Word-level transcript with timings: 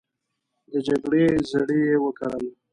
د 0.71 0.73
جګړې 0.87 1.25
زړي 1.51 1.79
یې 1.89 1.95
وکرل 2.05 2.43